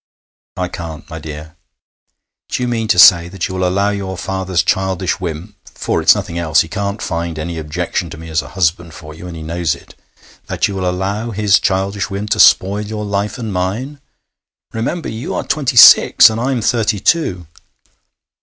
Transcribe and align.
'I 0.57 0.69
can't, 0.69 1.09
my 1.11 1.19
dear.' 1.19 1.55
'Do 2.49 2.63
you 2.63 2.67
mean 2.67 2.87
to 2.87 2.97
say 2.97 3.27
that 3.29 3.47
you 3.47 3.53
will 3.53 3.67
allow 3.67 3.91
your 3.91 4.17
father's 4.17 4.63
childish 4.63 5.19
whim 5.19 5.55
for 5.63 6.01
it's 6.01 6.15
nothing 6.15 6.39
else; 6.39 6.61
he 6.61 6.67
can't 6.67 7.03
find 7.03 7.37
any 7.37 7.59
objection 7.59 8.09
to 8.09 8.17
me 8.17 8.27
as 8.27 8.41
a 8.41 8.47
husband 8.57 8.95
for 8.95 9.13
you, 9.13 9.27
and 9.27 9.35
he 9.37 9.43
knows 9.43 9.75
it 9.75 9.93
that 10.47 10.67
you 10.67 10.73
will 10.73 10.89
allow 10.89 11.29
his 11.29 11.59
childish 11.59 12.09
whim 12.09 12.27
to 12.29 12.39
spoil 12.39 12.81
your 12.81 13.05
life 13.05 13.37
and 13.37 13.53
mine? 13.53 14.01
Remember, 14.73 15.07
you 15.07 15.35
are 15.35 15.43
twenty 15.45 15.77
six 15.77 16.31
and 16.31 16.41
I 16.41 16.51
am 16.51 16.63
thirty 16.63 16.99
two.' 16.99 17.45